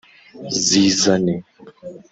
Zizane 0.63 1.33